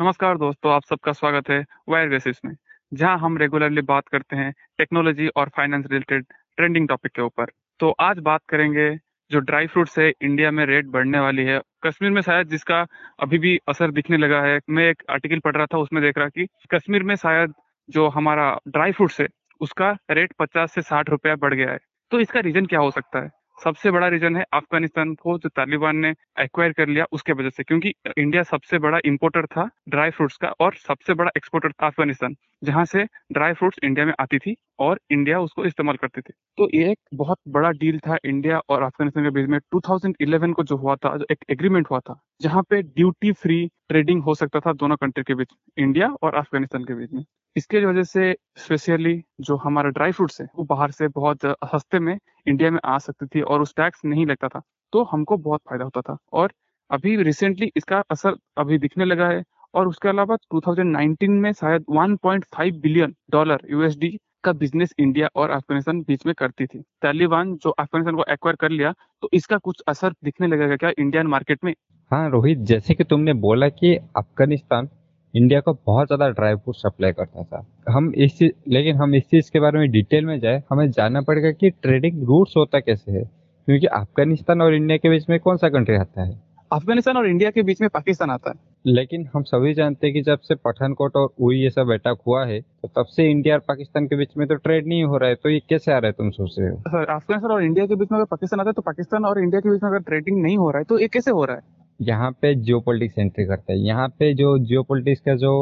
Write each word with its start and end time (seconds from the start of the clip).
नमस्कार 0.00 0.38
दोस्तों, 0.38 0.72
आप 0.72 0.84
सबका 0.84 1.12
स्वागत 1.12 1.48
है 1.50 1.58
वायर 1.88 2.08
बेसिस 2.08 2.36
में, 2.44 2.54
जहाँ 2.92 3.18
हम 3.18 3.36
रेगुलरली 3.38 3.82
बात 3.82 4.08
करते 4.08 4.36
हैं 4.36 4.50
टेक्नोलॉजी 4.78 5.28
और 5.36 5.48
फाइनेंस 5.48 5.84
रिलेटेड 5.90 6.24
ट्रेंडिंग 6.56 6.88
टॉपिक 6.88 7.12
के 7.12 7.22
ऊपर। 7.22 7.50
तो 7.80 7.90
आज 8.00 8.18
बात 8.18 8.40
करेंगे 8.48 8.88
जो 9.30 9.40
ड्राई 9.40 9.66
फ्रूट्स 9.66 9.98
है 9.98 10.08
इंडिया 10.22 10.50
में 10.50 10.64
रेट 10.66 10.86
बढ़ने 10.86 11.18
वाली 11.18 11.44
है। 11.44 11.60
कश्मीर 11.84 12.10
में 12.10 12.20
शायद 12.22 12.48
जिसका 12.48 12.80
अभी 13.20 13.38
भी 13.38 13.56
असर 13.68 13.90
दिखने 13.90 14.16
लगा 14.16 14.42
है। 14.42 14.58
मैं 14.70 14.88
एक 14.90 15.02
आर्टिकल 15.10 15.38
पढ़ 15.38 15.56
रहा 15.56 15.66
था 15.66 15.78
उसमें 15.78 16.02
देख 16.02 16.18
रहा 16.18 16.28
कि 16.28 16.46
कश्मीर 16.74 17.02
में 17.02 17.14
शायद 17.16 17.54
जो 17.88 18.08
हमारा 18.08 18.50
ड्राई 18.68 18.92
फ्रूट्स 18.92 19.20
है 19.20 19.28
उसका 19.60 19.96
रेट 20.10 20.32
50 20.38 20.74
से 20.74 20.82
60 20.82 21.10
रुपया 21.10 21.36
बढ़ 21.36 21.54
गया 21.54 21.70
है। 21.70 21.78
तो 22.12 22.20
इसका 22.20 22.40
रीज़न 22.40 22.66
क्या 22.66 22.80
हो 22.80 22.90
सकता 22.90 23.24
है? 23.24 23.30
सबसे 23.58 23.90
बड़ा 23.90 24.08
रीज़न 24.08 24.36
है 24.36 24.44
अफ़गानिस्तान 24.52 25.14
को 25.14 25.36
जो 25.38 25.48
तालिबान 25.48 25.96
ने 25.96 26.12
एक्वायर 26.40 26.72
कर 26.72 26.88
लिया 26.88 27.04
उसके 27.12 27.32
वजह 27.32 27.50
से 27.50 27.62
क्योंकि 27.62 27.92
इंडिया 28.18 28.42
सबसे 28.42 28.78
बड़ा 28.78 28.98
इम्पोर्टर 29.04 29.46
था 29.46 29.68
ड्राई 29.88 30.10
फ्रूट्स 30.10 30.36
का 30.36 30.48
और 30.60 30.74
सबसे 30.76 31.14
बड़ा 31.14 31.30
एक्सपोर्टर 31.36 31.72
था 31.72 31.86
अफ़गानिस्तान, 31.86 32.34
जहाँ 32.62 32.84
से 32.84 33.04
ड्राई 33.32 33.52
फ्रूट्स 33.52 33.78
इंडिया 33.84 34.06
में 34.06 34.12
आती 34.20 34.38
थी 34.38 34.54
और 34.78 35.00
इंडिया 35.10 35.40
उसको 35.40 35.64
इस्तेमाल 35.64 35.96
करते 35.96 36.20
थे। 36.20 36.32
तो 36.58 36.68
ये 36.74 36.90
एक 36.90 36.98
बहुत 37.14 37.38
बड़ा 37.48 37.70
डील 37.72 37.98
था 37.98 38.16
इंडिया 38.24 38.58
और 38.68 38.82
अफ़गानिस्तान 38.82 39.24
के 39.24 39.30
बीच 39.30 39.48
में 39.48 39.58
2011 39.72 40.52
को 40.54 40.62
जो 40.64 40.76
हुआ 40.76 40.96
था, 40.96 41.16
जो 41.16 41.26
एक 41.30 41.44
एग्रीमेंट 41.50 41.90
हुआ 41.90 42.00
था, 42.00 42.20
जहाँ 42.42 42.62
पे 42.70 42.82
ड्यूटी 42.82 43.32
फ्री 43.34 43.66
ट्रेडिंग 43.88 44.22
हो 44.22 44.34
सकता 44.34 44.60
था 44.60 44.72
दोनों 44.74 44.96
कंट्री 44.96 45.24
के 45.24 45.34
बीच, 45.34 45.48
इंडिया 45.78 46.08
और 46.22 46.34
अफ़गानिस्तान 46.34 46.84
के 46.84 46.94
बीच 46.94 47.12
में। 47.12 47.24
इसके 47.56 47.84
वजह 47.86 48.02
से 48.02 48.32
स्पेशली 48.56 49.20
जो 49.40 49.56
हमारा 49.56 49.90
ड्राई 49.90 50.12
फ्रूट्स 50.12 50.40
है, 50.40 50.46
वो 50.56 50.64
बाहर 50.64 50.90
से 50.90 51.08
बहुत 51.10 51.44
सस्ते 51.66 51.98
में 51.98 52.18
इंडिया 52.46 52.70
में 52.70 52.78
आ 52.84 52.98
सकती 52.98 53.26
थी 53.26 53.40
और 53.40 53.62
उस 53.62 53.74
टैक्स 53.76 54.04
नहीं 54.04 54.26
लगता 54.26 54.48
था, 54.48 54.62
तो 54.92 55.02
हमको 55.04 55.36
बहुत 55.36 55.60
फ़ायदा 55.68 55.84
होता 55.84 56.00
था 56.00 56.16
और 56.32 56.52
अभी 56.90 57.16
रिसेंटली 57.16 57.72
इसका 57.76 58.02
असर 58.10 58.36
अभी 58.58 58.78
दिखने 58.78 59.04
लगा 59.04 59.28
है 59.28 59.42
और 59.74 59.88
उसके 59.88 60.08
अलावा 60.08 60.36
2019 60.36 61.28
में 61.28 61.52
शायद 61.52 61.84
1.5 61.90 62.74
बिलियन 62.74 63.14
डॉलर 63.30 63.60
यूएसडी 63.70 64.18
का 64.44 64.52
बिज़नेस 64.52 64.92
इंडिया 64.98 65.28
और 65.36 65.50
अफ़गानिस्तान 65.50 66.00
बीच 66.00 66.26
में 66.26 66.34
करती 66.38 66.66
थी। 66.66 66.82
तालिबान 67.02 67.54
जो 67.56 67.70
अफ़गानिस्तान 67.70 68.16
को 68.16 68.24
एक्वायर 68.28 68.56
कर 68.56 68.70
लिया, 68.70 68.92
तो 69.22 69.28
इसका 69.32 69.58
कुछ 69.58 69.82
असर 69.88 70.14
दिखने 70.24 70.46
लगेगा 70.46 70.76
क्या 70.76 70.90
इंडियन 70.98 71.26
मार्केट 71.26 71.64
में? 71.64 71.74
हाँ, 72.10 72.30
रोहित 72.30 72.58
जैसे 72.58 72.94
कि 72.94 73.04
तुमने 73.04 73.32
बोला 73.32 73.68
कि 73.68 73.96
अफ़गानिस्तान 74.16 74.88
इंडिया 75.36 75.60
को 75.60 75.78
बहुत 75.86 76.06
ज़्यादा 76.06 76.28
ड्राई 76.28 76.54
फ्रूट 76.54 76.76
सप्लाई 76.76 77.12
करता 77.12 77.42
था। 77.42 77.66
हम 77.92 78.12
इस 78.14 78.38
चीज़ 78.38 78.52
लेकिन 78.68 78.96
हम 78.96 79.14
इस 79.14 79.22
चीज़ 79.22 79.50
के 79.52 79.60
बारे 79.60 79.78
में 79.78 79.90
डिटेल 79.90 80.26
में 80.26 80.40
जाए, 80.40 80.62
हमें 80.70 80.90
जानना 80.90 81.20
पड़ेगा 81.20 81.50
कि 81.50 81.70
ट्रेडिंग 81.70 82.24
रूट्स 82.24 82.54
होता 82.56 82.80
कैसे 82.80 83.12
है? 83.12 83.30
क्योंकि 83.66 83.86
अफ़गानिस्तान 83.86 84.62
और 84.62 84.74
इंडिया 84.74 84.96
के 84.96 85.08
बीच 85.08 85.28
में 85.30 85.40
कौन-सा 85.40 85.68
कंट्री 85.68 85.96
आता 85.96 86.22
है? 86.22 86.40
अफ़गानिस्तान 86.72 87.16
और 87.16 87.26
इंडिया 87.26 87.50
के 87.50 87.62
बीच 87.62 87.80
में 87.80 87.90
पाकिस्तान 87.90 88.30
आता 88.30 88.50
है। 88.50 88.56
लेकिन 88.86 89.28
हम 89.34 89.42
सभी 89.42 89.74
जानते 89.74 90.06
हैं 90.06 90.14
कि 90.14 90.22
जब 90.22 90.38
से 90.38 90.54
पठानकोट 90.54 91.16
और 91.16 91.28
उई 91.40 91.56
ये 91.56 91.70
सब 91.70 91.92
अटैक 91.92 92.18
हुआ 92.26 92.46
है, 92.46 92.60
तो 92.60 92.88
तब 92.88 93.04
से 93.04 93.30
इंडिया 93.30 93.54
और 93.54 93.60
पाकिस्तान 93.60 94.06
के 94.06 94.16
बीच 94.16 94.28
में 94.38 94.48
तो 94.48 94.54
ट्रेड 94.54 94.86
नहीं 94.86 95.04
हो 95.04 95.16
रहा 95.16 95.28
है, 95.28 95.34
तो 95.34 95.48
ये 95.48 95.60
कैसे 95.68 95.92
आ 95.92 95.98
रहा 95.98 96.06
है 96.06 96.12
तुम 96.12 96.30
सोच 96.30 96.54
रहे 96.58 96.70
हो? 96.70 96.76
सर 96.76 97.04
अफ़गानिस्तान 97.04 97.50
और 97.50 97.64
इंडिया 97.64 97.86
के 97.86 97.94
बीच 97.94 98.08
में 98.12 98.18
अगर 98.18 98.26
पाकिस्तान 98.30 98.60
आता 98.60 98.70
है, 98.70 98.72
तो 98.72 98.82
पाकिस्तान 98.82 99.24
और 99.24 99.42
इंडिया 99.42 99.60
के 99.60 99.70
बीच 99.70 99.82
में 99.82 99.90
अगर 99.90 100.00
ट्रेडिंग 100.00 100.42
नहीं 100.42 100.58
हो 100.58 100.70
रहा 100.70 100.78
है, 100.78 100.84
तो 100.84 100.98
ये 100.98 101.08
कैसे 101.08 101.30
हो 101.30 101.44
रहा 101.44 101.56
है? 101.56 101.62
यहाँ 102.00 102.30
पे 102.42 102.54
जियोपॉलिटिक्स 102.56 103.18
एंट्री 103.18 103.44
करता 103.44 103.72
है। 103.72 103.78
यहाँ 103.78 104.08
पे 104.18 104.32
जो 104.34 104.58
जियोपॉलिटिक्स 104.60 105.20
का 105.20 105.34
जो 105.36 105.52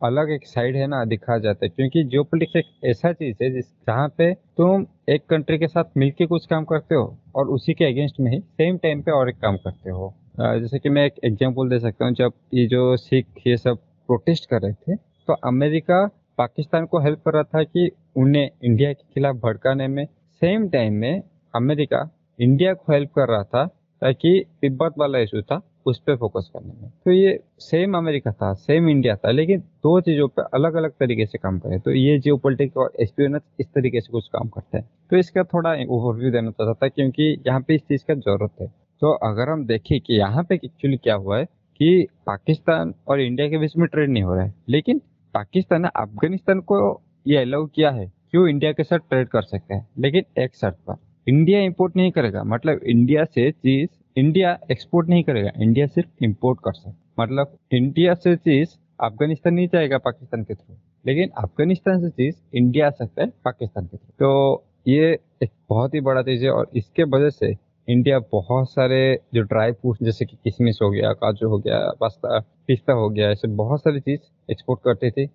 अलग 0.00 0.30
एक 0.30 0.46
साइड 0.46 0.76
है 0.76 0.86
ना, 0.86 1.04
दिखा 1.04 1.36
जाता 1.38 1.64
है। 1.64 1.68
क्योंकि 1.68 2.02
जियोपॉलिटिक्स 2.04 2.56
एक 2.56 2.88
ऐसा 2.90 3.12
चीज़ 3.12 3.36
है 3.42 3.50
जिस, 3.50 3.64
जहाँ 3.88 4.08
पे 4.18 4.32
तुम 4.34 4.86
एक 5.08 5.26
कंट्री 5.30 5.58
के 5.58 5.66
साथ 5.68 5.96
मिलके 5.96 6.26
कुछ 6.26 6.46
काम 6.46 6.64
करते 6.64 6.94
हो 6.94 7.16
और 7.36 7.48
उसी 7.50 7.74
के 7.74 7.84
अगेंस्ट 7.84 8.20
में 8.20 8.30
ही 8.32 8.40
सेम 8.40 8.76
टाइम 8.78 9.02
पे 9.02 9.12
और 9.12 9.28
एक 9.28 9.36
काम 9.36 9.56
करते 9.58 9.90
हो। 9.90 10.12
जैसे 10.40 10.78
कि 10.78 10.88
मैं 10.88 11.04
एक 11.06 11.14
एग्जांपल 11.24 11.68
दे 11.68 11.78
सकता 11.78 12.04
हूँ, 12.04 12.14
जब 12.14 12.32
ये 12.54 12.66
जो 12.66 12.96
सिख 12.96 13.46
ये 13.46 13.56
सब 13.56 13.78
प्रोटेस्ट 14.08 14.48
कर 14.50 14.60
रहे 14.62 14.72
थे 14.72 14.96
तो 14.96 15.32
अमेरिका 15.46 16.06
पाकिस्तान 16.38 16.86
को 16.86 16.98
हेल्प 17.00 17.20
कर 17.24 17.32
रहा 17.32 17.42
था 17.44 17.62
कि 17.64 17.90
उन्हें 18.16 18.48
इंडिया 18.64 18.92
के 18.92 19.04
खिलाफ 19.14 19.36
भड़काने 19.36 19.88
में। 19.88 20.04
सेम 20.42 20.68
टाइम 20.68 20.94
में 20.94 21.22
अमेरिका 21.54 22.08
इंडिया 22.38 22.72
को 22.74 22.92
हेल्प 22.92 23.10
कर 23.16 23.28
रहा 23.28 23.42
था 23.44 23.64
ताकि 24.02 24.44
तिब्बत 24.60 24.94
वाला 24.98 25.18
इशू 25.18 25.42
था। 25.42 25.60
उस 25.86 25.98
पर 25.98 26.16
फोकस 26.16 26.50
करने 26.54 26.72
में। 26.72 26.90
तो 27.04 27.10
ये 27.10 27.38
सेम 27.60 27.96
अमेरिका 27.96 28.32
था 28.32 28.52
सेम 28.54 28.88
इंडिया 28.88 29.16
था, 29.16 29.30
लेकिन 29.30 29.60
दो 29.60 30.00
चीज़ों 30.00 30.28
पर 30.28 30.48
अलग 30.54 30.74
अलग 30.74 30.90
तरीके 31.00 31.26
से 31.26 31.38
काम 31.38 31.58
करे। 31.58 31.78
तो 31.78 31.90
ये 31.90 32.18
जियो 32.18 32.36
पोलिटिक्स 32.36 32.76
और 32.76 32.92
एस्पियोनेज 33.00 33.42
इस 33.60 33.66
तरीके 33.66 34.00
से 34.00 34.12
कुछ 34.12 34.28
काम 34.28 34.48
करते 34.48 34.78
हैं। 34.78 34.88
तो 35.10 35.16
इसका 35.16 35.44
थोड़ा 35.44 35.72
ओवरव्यू 35.88 36.30
देना 36.30 36.50
चाहता 36.50 36.72
था, 36.74 36.88
क्योंकि 36.88 37.36
यहाँ 37.46 37.60
पे 37.60 37.74
इस 37.74 37.82
चीज़ 37.82 38.04
का 38.08 38.14
ज़रूरत 38.16 38.60
है। 38.60 38.66
तो 39.02 39.12
अगर 39.24 39.48
हम 39.48 39.66
देखें 39.66 40.00
कि 40.00 40.14
यहाँ 40.14 40.44
पे 40.44 40.54
एक्चुअली 40.54 40.96
क्या 40.96 41.14
हुआ 41.14 41.38
है 41.38 41.44
कि 41.80 42.06
पाकिस्तान 42.26 42.94
और 43.08 43.20
इंडिया 43.20 43.48
के 43.48 43.58
बीच 43.58 43.76
में 43.76 43.86
ट्रेड 43.88 44.10
नहीं 44.10 44.22
हो 44.22 44.34
रहा 44.34 44.44
है, 44.44 44.54
लेकिन 44.68 45.00
पाकिस्तान 45.34 45.82
ने 45.82 45.88
अफ़गानिस्तान 45.96 46.60
को 46.62 47.00
ये 47.26 47.36
अलाउ 47.36 47.66
किया 47.66 47.90
है 47.90 48.06
कि 48.06 48.38
वो 48.38 48.46
इंडिया 48.46 48.72
के 48.72 48.84
साथ 48.84 48.98
ट्रेड 49.10 49.28
कर 49.28 49.42
सकते 49.42 49.74
हैं। 49.74 49.86
लेकिन 49.98 50.42
एक 50.42 50.54
शर्त 50.56 50.76
पर 50.88 50.96
इंडिया 51.26 51.60
इंपोर्ट 51.60 51.96
नहीं 51.96 52.10
करेगा। 52.12 52.42
मतलब 52.44 52.80
इंडिया 52.84 53.24
से 53.24 53.50
चीज़ 53.50 53.88
इंडिया 54.16 54.58
एक्सपोर्ट 54.70 55.08
नहीं 55.08 55.22
करेगा 55.24 55.50
इंडिया 55.60 55.86
सिर्फ़ 55.86 56.24
इम्पोर्ट 56.24 56.58
कर 56.64 56.72
सकता 56.72 57.22
मतलब 57.22 57.56
इंडिया 57.72 58.14
से 58.14 58.34
चीज़ 58.36 58.76
अफ़गानिस्तान 59.00 59.54
नहीं 59.54 59.68
जाएगा 59.68 59.98
पाकिस्तान 59.98 60.42
के 60.42 60.54
थ्रू। 60.54 60.74
लेकिन 61.06 61.30
अफ़गानिस्तान 61.38 62.00
से 62.00 62.10
चीज़ 62.10 62.34
इंडिया 62.54 62.86
आ 62.86 62.90
सकता 62.90 63.22
है 63.22 63.28
पाकिस्तान 63.44 63.86
के 63.86 63.96
थ्रू। 63.96 64.12
तो 64.18 64.64
ये 64.88 65.18
एक 65.42 65.50
बहुत 65.68 65.94
ही 65.94 66.00
बड़ा 66.00 66.22
चीज़ 66.22 66.44
है 66.44 66.50
और 66.50 66.70
इसके 66.76 67.02
वजह 67.02 67.30
से 67.30 67.54
इंडिया 67.88 68.18
बहुत 68.32 68.70
सारे 68.70 69.18
जो 69.34 69.42
ड्राई 69.42 69.72
फ्रूट 69.72 69.98
जैसे 70.02 70.24
कि 70.24 70.36
किशमिश 70.44 70.78
हो 70.82 70.90
गया, 70.90 71.12
काजू 71.12 71.48
हो 71.48 71.58
गया, 71.58 71.78
पास्ता, 72.00 72.38
पिस्ता 72.66 72.92
हो 72.92 73.08
गया, 73.10 73.30
ऐसे 73.30 73.48
बहुत 73.48 73.80
सारी 73.80 74.00
चीज़ 74.00 74.20
एक्सपोर्ट 74.50 74.80
करते 74.84 75.10
थे। 75.10 75.26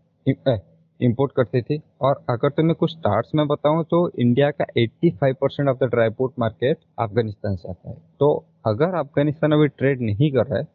इंपोर्ट 0.99 1.31
करते 1.31 1.61
थे। 1.61 1.79
और 2.01 2.23
अगर 2.29 2.49
तुम्हें 2.49 2.75
कुछ 2.75 2.91
स्टार्ट्स 2.91 3.31
में 3.35 3.45
बताऊँ 3.47 3.83
तो 3.83 4.09
इंडिया 4.19 4.49
का 4.51 4.65
85 4.77 5.33
percent 5.33 5.69
of 5.69 5.77
the 5.77 5.89
dry 5.89 6.09
fruit 6.09 6.33
market 6.39 6.77
Afghanistan 6.99 7.55
से 7.55 7.69
आता 7.69 7.89
है। 7.89 7.95
तो 8.19 8.33
अगर 8.65 8.95
अफ़गानिस्तान 8.95 9.51
अभी 9.51 9.67
ट्रेड 9.67 10.01
नहीं 10.01 10.31
कर 10.31 10.45
रहा 10.45 10.59
है 10.59 10.65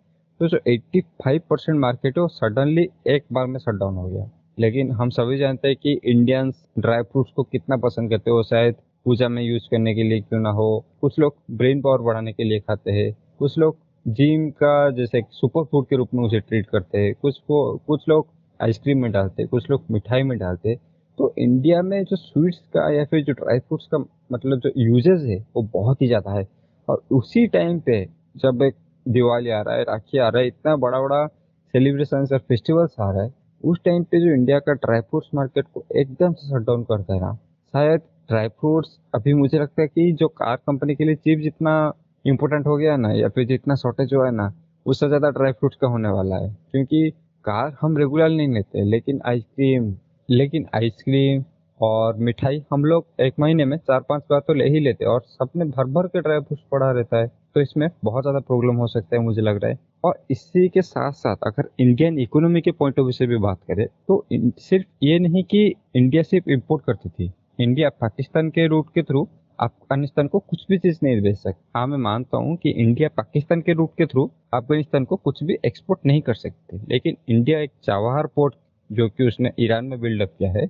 तो 0.40 0.48
जो 0.48 0.58
85 0.68 1.40
परसेंट 1.50 1.78
मार्केट 1.80 2.18
है 2.18 2.22
वो 2.22 2.28
सडनली 2.28 2.88
एक 3.06 3.24
बार 3.32 3.46
में 3.46 3.58
शट 3.58 3.72
डाउन 3.72 3.96
हो 3.96 4.08
गया। 4.08 4.30
लेकिन 4.58 4.90
हम 4.92 5.10
सभी 5.10 5.36
जानते 5.38 5.68
हैं 5.68 5.76
कि 5.82 5.92
इंडियंस 6.04 6.64
ड्राई 6.78 7.02
फ्रूट्स 7.02 7.30
को 7.36 7.42
कितना 7.42 7.76
पसंद 7.76 8.10
करते 8.10 8.30
हो 8.30 8.42
शायद 8.42 8.74
पूजा 9.04 9.28
में 9.28 9.42
यूज़ 9.42 9.68
करने 9.70 9.94
के 9.94 10.02
लिए 10.02 10.20
क्यों 10.20 10.40
ना 10.40 10.50
हो। 10.50 10.84
कुछ 11.00 11.18
लोग 11.18 11.34
ब्रेन 11.50 11.80
पावर 11.82 11.98
बढ़ाने 11.98 12.32
के 12.32 12.44
लिए 12.44 12.60
खाते 12.60 12.92
हैं। 12.92 13.12
कुछ 13.38 13.58
लोग 13.58 13.76
जिम 14.08 14.48
का 14.50 14.90
जैसे 14.90 15.22
सुपर 15.30 15.64
फ़ूड 15.64 15.86
के 15.86 15.96
रूप 15.96 16.08
में 16.14 16.24
उसे 16.24 16.40
ट्रीट 16.40 16.66
करते 16.66 16.98
हैं। 16.98 17.14
कुछ 17.22 17.38
को 17.38 17.76
कुछ 17.86 18.08
लोग 18.08 18.26
आइसक्रीम 18.62 19.02
में 19.02 19.10
डालते, 19.12 19.46
कुछ 19.46 19.70
लोग 19.70 19.84
मिठाई 19.90 20.22
में 20.22 20.38
डालते 20.38 20.78
तो 21.18 21.32
इंडिया 21.38 21.80
में 21.82 22.02
जो 22.04 22.16
स्वीट्स 22.16 22.58
का 22.74 22.88
या 22.90 23.04
फिर 23.04 23.22
जो 23.24 23.32
ड्राई 23.34 23.58
फ्रूट्स 23.58 23.86
का 23.86 23.98
मतलब 24.32 24.58
जो 24.58 24.70
यूजेस 24.76 25.22
है, 25.22 25.36
वो 25.56 25.62
बहुत 25.72 26.02
ही 26.02 26.06
ज़्यादा 26.06 26.32
है। 26.32 26.46
और 26.88 27.02
उसी 27.12 27.46
टाइम 27.46 27.78
पे 27.80 28.04
जब 28.36 28.62
एक 28.62 28.74
दिवाली 29.06 29.50
आ 29.50 29.60
रहा 29.62 29.74
है, 29.74 29.82
राखी 29.82 30.18
आ 30.18 30.28
रहा 30.28 30.42
है, 30.42 30.48
इतना 30.48 30.76
बड़ा 30.76 31.00
बड़ा 31.00 31.26
सेलिब्रेशन 31.74 32.26
और 32.32 32.38
फेस्टिवल्स 32.38 32.94
आ 33.00 33.10
रहा 33.10 33.22
है, 33.22 33.32
उस 33.64 33.78
टाइम 33.84 34.02
पे 34.04 34.20
जो 34.20 34.34
इंडिया 34.34 34.58
का 34.58 34.72
ड्राई 34.74 35.00
फ्रूट्स 35.00 35.28
मार्केट 35.34 35.66
को 35.74 35.84
एकदम 35.96 36.32
से 36.32 36.48
शट 36.48 36.66
डाउन 36.66 36.82
कर 36.82 37.00
देना 37.02 37.32
शायद 37.74 38.00
ड्राई 38.28 38.48
फ्रूट्स, 38.48 38.98
अभी 39.14 39.34
मुझे 39.34 39.58
लगता 39.58 39.82
है 39.82 39.88
कि 39.88 40.12
जो 40.12 40.28
कार 40.30 40.56
कंपनी 40.56 40.94
के 40.94 41.04
लिए 41.04 41.14
चिप 41.14 41.40
जितना 41.40 41.92
इम्पोर्टेंट 42.24 42.66
हो 42.66 42.76
गया 42.76 42.96
ना, 42.96 43.12
या 43.12 43.28
फिर 43.28 43.46
जितना 43.46 43.74
शॉर्टेज 43.76 44.14
हुआ 44.14 44.26
है 44.26 44.32
ना, 44.32 44.52
उससे 44.86 45.08
ज़्यादा 45.08 45.30
ड्राई 45.30 45.52
फ्रूट्स 45.52 45.76
का 45.76 45.88
होने 45.88 46.08
वाला 46.08 46.36
है। 46.36 46.48
क्योंकि 46.72 47.12
कार 47.44 47.76
हम 47.80 47.96
रेगुलर 47.98 48.28
नहीं 48.30 48.48
लेते, 48.48 48.84
लेकिन 48.84 49.20
आइसक्रीम 49.26 49.94
लेकिन 50.28 50.66
आइसक्रीम 50.74 51.42
और 51.80 52.16
मिठाई 52.18 52.62
हम 52.72 52.84
लोग 52.84 53.06
एक 53.20 53.34
महीने 53.40 53.64
में 53.64 53.76
चार 53.78 54.00
पाँच 54.08 54.22
बार 54.30 54.40
तो 54.40 54.54
ले 54.54 54.68
ही 54.68 54.80
लेते 54.80 55.04
हैं 55.04 55.10
और 55.12 55.22
सबने 55.28 55.64
भर 55.66 55.84
भर 55.86 56.06
के 56.06 56.20
ड्राई 56.20 56.40
फ्रूट्स 56.40 56.62
पड़ा 56.72 56.90
रहता 56.90 57.16
है। 57.16 57.26
तो 57.54 57.60
इसमें 57.60 57.88
बहुत 58.04 58.22
ज़्यादा 58.22 58.40
प्रॉब्लम 58.40 58.76
हो 58.76 58.86
सकता 58.86 59.16
है 59.16 59.22
मुझे 59.22 59.42
लग 59.42 59.60
रहा 59.62 59.70
है। 59.70 59.78
और 60.04 60.18
इसी 60.30 60.68
के 60.68 60.82
साथ 60.82 61.12
साथ 61.14 61.36
अगर 61.46 61.68
इंडियन 61.80 62.18
इकोनॉमी 62.18 62.60
के 62.60 62.70
पॉइंट 62.72 62.98
ऑफ़ 62.98 63.04
व्यू 63.04 63.12
से 63.12 63.26
भी 63.26 63.36
बात 63.38 63.58
करें 63.68 63.86
तो 64.08 64.24
सिर्फ़ 64.32 64.86
ये 65.02 65.18
नहीं 65.18 65.42
कि 65.44 65.66
इंडिया 65.96 66.22
सिर्फ़ 66.22 66.50
इम्पोर्ट 66.50 66.84
करती 66.84 67.08
थी 67.08 67.30
इंडिया 67.60 67.88
पाकिस्तान 68.00 68.50
के 68.50 68.66
रूट 68.66 68.86
के 68.94 69.02
थ्रू 69.02 69.26
अफ़गानिस्तान 69.62 70.28
को 70.28 70.38
कुछ 70.40 70.64
भी 70.68 70.78
चीज़ 70.78 70.98
नहीं 71.02 71.20
भेज 71.22 71.36
सकते 71.38 71.78
हाँ 71.78 71.86
मैं 71.86 71.98
मानता 71.98 72.36
हूँ 72.36 72.56
कि 72.56 72.70
इंडिया 72.82 73.08
पाकिस्तान 73.16 73.60
के 73.60 73.72
रूट 73.72 73.90
के 73.98 74.06
थ्रू 74.06 74.24
अफ़गानिस्तान 74.54 75.04
को 75.04 75.16
कुछ 75.18 75.42
भी 75.44 75.56
एक्सपोर्ट 75.66 76.00
नहीं 76.06 76.20
कर 76.22 76.34
सकते। 76.34 76.78
लेकिन 76.88 77.16
इंडिया 77.28 77.58
एक 77.60 77.70
चाबहार 77.84 78.26
पोर्ट 78.36 78.54
जो 78.90 79.08
कि 79.08 79.26
उसने 79.26 79.52
ईरान 79.60 79.84
में 79.84 80.00
बिल्डअप 80.00 80.32
किया 80.38 80.50
है 80.52 80.66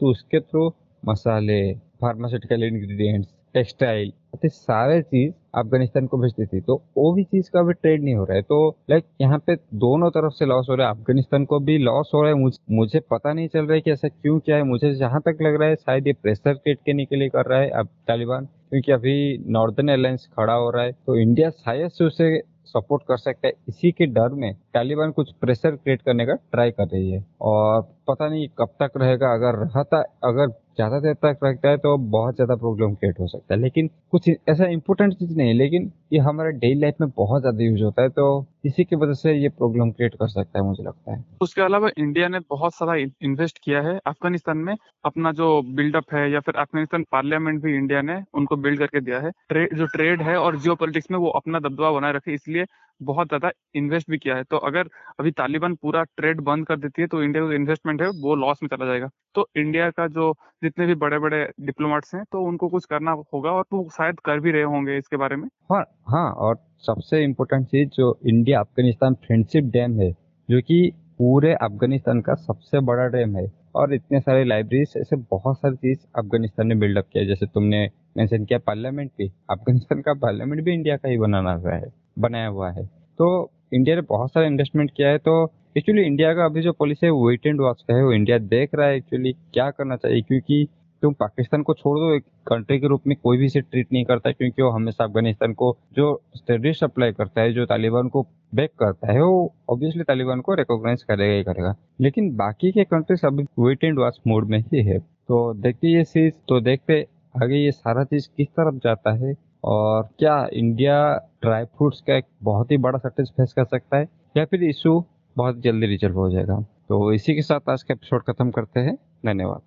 तो 0.00 0.10
उसके 0.10 0.40
थ्रू 0.40 0.72
मसाले 1.02 1.60
फार्मास्यूटिकल 2.00 2.62
इंग्रेडिएंट्स 2.64 3.28
टेक्सटाइल 3.54 4.12
ये 4.34 4.48
सारे 4.48 5.00
चीज़ 5.02 5.32
अफ़गानिस्तान 5.54 6.06
को 6.06 6.18
भेजती 6.18 6.46
थी। 6.46 6.60
तो 6.60 6.74
वो 6.96 7.12
भी 7.12 7.24
चीज़ 7.24 7.50
का 7.50 7.62
भी 7.62 7.72
ट्रेड 7.72 8.04
नहीं 8.04 8.14
हो 8.14 8.24
रहा 8.24 8.36
है। 8.36 8.42
तो 8.42 8.76
लाइक 8.90 9.04
यहाँ 9.20 9.38
पे 9.38 9.56
दोनों 9.74 10.10
तरफ़ 10.10 10.32
से 10.32 10.46
लॉस 10.46 10.66
हो 10.70 10.74
रहा 10.74 10.88
है। 10.88 10.94
अफ़गानिस्तान 10.94 11.44
को 11.44 11.58
भी 11.60 11.78
लॉस 11.78 12.10
हो 12.14 12.22
रहा 12.22 12.30
है। 12.30 12.36
मुझ, 12.36 12.52
मुझे 12.70 13.00
पता 13.00 13.32
नहीं 13.32 13.48
चल 13.48 13.60
रहा 13.60 13.74
है 13.74 13.80
कि 13.80 13.90
ऐसा 13.90 14.08
क्यों 14.08 14.38
क्या 14.40 14.56
है। 14.56 14.62
मुझे 14.62 14.94
जहाँ 14.94 15.20
तक 15.20 15.38
लग 15.42 15.60
रहा 15.60 15.68
है 15.68 15.76
शायद 15.76 16.06
ये 16.06 16.12
प्रेशर 16.12 16.54
क्रिएट 16.54 16.78
करने 16.78 17.04
के 17.04 17.16
लिए 17.16 17.28
कर 17.28 17.46
रहा 17.46 17.60
है 17.60 17.70
अब 17.70 17.88
तालिबान 18.08 18.44
क्योंकि 18.44 18.92
अभी 18.92 19.44
नॉर्दर्न 19.48 19.88
एयरलाइंस 19.88 20.28
खड़ा 20.36 20.54
हो 20.54 20.70
रहा 20.70 20.84
है। 20.84 20.92
तो 20.92 21.16
इंडिया 21.16 21.50
शायद 21.50 21.90
से 21.90 22.04
उसे 22.04 22.42
सपोर्ट 22.66 23.02
कर 23.08 23.16
सकता 23.16 23.46
है। 23.46 23.52
इसी 23.68 23.90
के 23.92 24.06
डर 24.06 24.28
में 24.34 24.52
तालिबान 24.74 25.10
कुछ 25.10 25.32
प्रेशर 25.32 25.70
क्रिएट 25.70 26.02
करने 26.02 26.26
का 26.26 26.34
ट्राई 26.52 26.70
कर 26.70 26.84
रही 26.84 27.10
है। 27.10 27.24
और 27.40 27.82
पता 28.08 28.28
नहीं 28.28 28.48
कब 28.58 28.68
तक 28.82 28.90
रहेगा। 28.96 29.32
अगर 29.34 29.58
रहता 29.58 30.00
अगर 30.24 30.63
ज़्यादा 30.76 30.98
देर 31.00 31.14
तक 31.16 31.38
रखता 31.44 31.68
है 31.68 31.76
तो 31.78 31.96
बहुत 32.10 32.34
ज़्यादा 32.34 32.54
प्रॉब्लम 32.56 32.94
क्रिएट 32.94 33.20
हो 33.20 33.26
सकता 33.28 33.54
है। 33.54 33.60
लेकिन 33.60 33.88
कुछ 34.12 34.28
ऐसा 34.48 34.66
इंपॉर्टेंट 34.68 35.14
चीज़ 35.14 35.36
नहीं 35.36 35.54
लेकिन 35.54 35.90
ये 36.12 36.18
हमारे 36.20 36.52
डेली 36.54 36.80
लाइफ 36.80 36.94
में 37.00 37.08
बहुत 37.10 37.40
ज़्यादा 37.42 37.64
यूज़ 37.64 37.82
होता 37.82 38.02
है 38.02 38.08
तो 38.10 38.24
इसी 38.66 38.84
की 38.84 38.96
वजह 38.96 39.14
से 39.14 39.32
ये 39.34 39.48
प्रॉब्लम 39.50 39.90
क्रिएट 39.90 40.14
कर 40.14 40.28
सकता 40.28 40.58
है, 40.58 40.64
मुझे 40.64 40.82
लगता 40.82 41.12
है। 41.12 41.24
उसके 41.42 41.62
अलावा 41.62 41.88
इंडिया 41.98 42.28
ने 42.28 42.38
बहुत 42.50 42.74
सारा 42.74 42.94
इन्वेस्ट 42.94 43.58
किया 43.64 43.80
है। 43.82 43.98
अफ़गानिस्तान 44.06 44.58
में 44.58 44.74
अपना 45.04 45.32
जो 45.32 45.60
बिल्डअप 45.74 46.14
है 46.14 46.30
या 46.30 46.40
फिर 46.40 46.54
अफ़गानिस्तान 46.56 47.04
पार्लियामेंट 47.12 47.62
भी 47.62 47.74
इंडिया 47.76 48.02
ने 48.02 48.22
उनको 48.34 48.56
बिल्ड 48.58 48.78
करके 48.78 49.00
दिया 49.00 49.20
है। 49.20 49.30
ट्रेड 49.48 49.76
जो 49.78 49.86
ट्रेड 49.88 50.22
है 50.22 50.36
और 50.38 50.58
जियो 50.58 50.76
में 51.10 51.18
वो 51.18 51.28
अपना 51.32 51.58
दबदबा 51.60 51.90
बनाए 51.92 52.12
रखे 52.12 52.34
इसलिए 52.34 52.64
बहुत 53.00 53.28
ज़्यादा 53.28 53.50
इन्वेस्ट 53.76 54.10
भी 54.10 54.18
किया 54.18 54.36
है। 54.36 54.44
तो 54.44 54.56
अगर 54.66 54.88
अभी 55.20 55.30
तालिबान 55.32 55.74
पूरा 55.76 56.02
ट्रेड 56.16 56.40
बंद 56.42 56.66
कर 56.66 56.76
देती 56.78 57.02
है 57.02 57.08
तो 57.08 57.22
इंडिया 57.22 57.44
का 57.44 57.54
इन्वेस्टमेंट 57.54 58.02
है 58.02 58.08
वो 58.22 58.34
लॉस 58.36 58.62
में 58.62 58.68
चला 58.68 58.86
जाएगा। 58.86 59.08
तो 59.34 59.46
इंडिया 59.56 59.90
का 59.90 60.06
जो 60.08 60.32
जितने 60.62 60.86
भी 60.86 60.94
बड़े 60.96 61.18
बड़े 61.18 61.44
डिप्लोमेट्स 61.60 62.14
हैं 62.14 62.22
तो 62.32 62.42
उनको 62.42 62.68
कुछ 62.68 62.84
करना 62.84 63.10
होगा 63.10 63.50
और 63.50 63.64
वो 63.72 63.88
शायद 63.92 64.20
कर 64.20 64.40
भी 64.40 64.50
रहे 64.50 64.62
होंगे 64.64 64.96
इसके 64.98 65.16
बारे 65.16 65.36
में। 65.36 65.48
हाँ 65.72 65.84
हाँ 66.08 66.30
और 66.32 66.58
सबसे 66.84 67.22
इम्पोर्टेंट 67.24 67.66
चीज़ 67.66 67.88
जो 67.88 68.18
इंडिया 68.26 68.60
अफ़गानिस्तान 68.60 69.14
फ्रेंडशिप 69.16 69.64
डैम 69.72 70.00
है, 70.00 70.10
जो 70.48 70.60
कि 70.60 70.92
पूरे 71.18 71.52
अफ़गानिस्तान 71.54 72.20
का 72.20 72.34
सबसे 72.36 72.80
बड़ा 72.82 73.06
डैम 73.08 73.36
है, 73.36 73.50
और 73.74 73.94
इतने 73.94 74.20
सारे 74.20 74.44
लाइब्रेरीज 74.44 74.92
ऐसे 74.96 75.16
बहुत 75.30 75.58
सारी 75.58 75.76
चीज़ 75.76 75.98
अफ़गानिस्तान 76.18 76.66
ने 76.66 76.74
बिल्डअप 76.74 77.08
किया 77.12 77.24
जैसे 77.24 77.46
तुमने 77.46 77.88
मेंशन 78.16 78.44
किया 78.44 78.58
पार्लियामेंट 78.58 79.10
भी 79.18 79.30
अफ़गानिस्तान 79.50 80.00
का 80.00 80.14
पार्लियामेंट 80.14 80.62
भी 80.64 80.72
इंडिया 80.74 80.96
का 80.96 81.08
ही 81.08 81.18
बनाना 81.18 81.56
है, 81.66 81.82
बनाया 82.18 82.48
हुआ 82.48 82.70
है। 82.70 82.84
तो 83.18 83.50
इंडिया 83.74 83.96
ने 83.96 84.02
बहुत 84.08 84.32
सारा 84.32 84.46
इन्वेस्टमेंट 84.46 84.90
किया 84.96 85.08
है 85.08 85.18
तो 85.18 85.44
एक्चुअली 85.76 86.02
इंडिया 86.02 86.32
का 86.34 86.44
अभी 86.44 86.60
जो 86.62 86.72
पॉलिसी 86.72 87.06
है 87.06 87.12
वेट 87.12 87.46
एंड 87.46 87.60
वॉच 87.60 87.80
का 87.82 87.94
है। 87.94 88.02
वो 88.04 88.12
इंडिया 88.12 88.36
देख 88.40 88.74
रहा 88.74 88.86
है 88.88 88.96
एक्चुअली 88.96 89.32
क्या 89.54 89.70
करना 89.70 89.96
चाहिए, 89.96 90.20
क्योंकि 90.22 90.66
तुम 91.02 91.12
पाकिस्तान 91.12 91.62
को 91.62 91.74
छोड़ 91.74 91.96
दो, 91.98 92.12
एक 92.14 92.24
कंट्री 92.46 92.78
के 92.80 92.88
रूप 92.88 93.06
में 93.06 93.16
कोई 93.22 93.38
भी 93.38 93.46
इसे 93.46 93.60
ट्रीट 93.60 93.86
नहीं 93.92 94.04
करता, 94.04 94.30
क्योंकि 94.32 94.62
वो 94.62 94.68
हमेशा 94.70 95.04
अफ़गानिस्तान 95.04 95.52
को 95.52 95.76
जो 95.96 96.12
टेररिस्ट 96.46 96.84
अप्लाई 96.84 97.12
करता 97.12 97.40
है, 97.40 97.52
जो 97.52 97.64
तालिबान 97.66 98.08
को 98.08 98.22
बैक 98.54 98.70
करता 98.78 99.12
है, 99.12 99.22
वो 99.22 99.54
ऑब्वियसली 99.70 100.02
तालिबान 100.02 100.40
को 100.40 100.54
रिकॉग्नाइज 100.54 101.02
करेगा 101.02 101.34
ही 101.34 101.42
करेगा। 101.44 101.74
लेकिन 102.00 102.34
बाकी 102.36 102.70
के 102.72 102.84
कंट्रीज़ 102.84 103.26
अभी 103.26 103.44
वेट 103.58 103.84
एंड 103.84 103.98
वॉच 103.98 104.18
मोड 104.26 104.48
में 104.50 104.58
ही 104.60 104.82
है। 104.82 104.98
तो 104.98 105.52
देखते 105.54 105.88
ये 105.88 106.04
चीज़ 106.04 106.32
तो 106.48 106.60
देखते 106.60 107.00
आगे 107.34 107.56
ये 107.56 107.72
सारा 107.72 108.04
चीज़ 108.04 108.28
किस 108.36 108.48
तरफ़ 108.50 108.78
जाता 108.84 109.12
है, 109.16 109.34
और 109.64 110.08
क्या 110.18 110.46
इंडिया 110.52 111.14
ड्राई 111.42 111.64
फ्रूट्स 111.66 112.00
का 112.00 112.16
एक 112.16 112.24
बहुत 112.42 112.70
ही 112.70 112.76
बड़ा 112.78 112.98
सर्टेज 112.98 113.30
फेस 113.30 113.52
कर 113.52 113.64
सकता 113.66 113.96
है, 113.96 114.08
या 114.36 114.44
फिर 114.44 114.64
इशू 114.64 115.04
बहुत 115.36 115.60
जल्दी 115.60 115.86
रिजल्व 115.86 116.14
हो 116.14 116.30
जाएगा। 116.30 116.60
तो 116.88 117.12
इसी 117.12 117.34
के 117.34 117.42
साथ 117.42 117.60
आज 117.68 117.82
का 117.82 117.94
एपिसोड 117.94 118.22
खत्म 118.22 118.50
करते 118.50 118.80
हैं। 118.80 118.96
धन्यवाद। 119.26 119.62